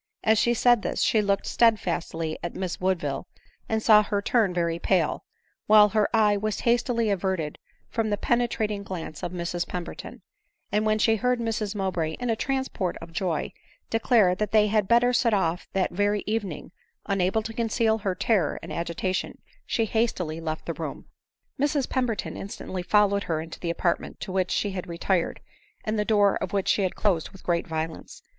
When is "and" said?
3.69-3.83, 10.71-10.87, 18.63-18.71, 25.85-25.99